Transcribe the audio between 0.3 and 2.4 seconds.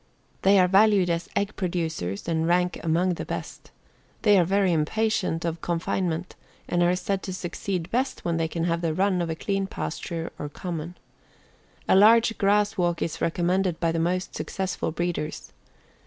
They are valued as egg producers